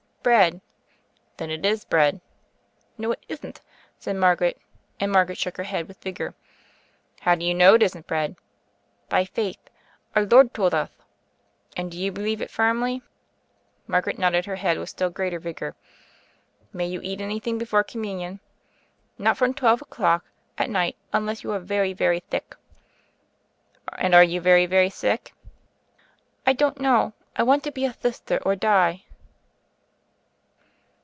[0.23, 0.61] "Bread."
[1.37, 2.21] "Then it is bread."
[2.95, 3.59] "No, it ithn't,"
[4.05, 4.57] and Margaret
[5.39, 6.35] shook her head with vigor.
[7.21, 8.35] "How do you know it isn't bread?"
[9.09, 9.57] "By faith;
[10.15, 10.91] Our Lord told uth."
[11.75, 13.01] "And do you believe it firmly?"
[13.87, 15.73] Margaret nodded her head with still greater vigor.
[16.71, 18.41] "May you eat anything before Communion?"
[19.17, 20.23] "Not from twelve o'clock
[20.55, 22.55] at night, unleth you are very, very thick."
[23.97, 25.33] "And are you very, very sick?"
[26.45, 27.13] "I don't know.
[27.35, 29.05] I want to be a Thithter or die?"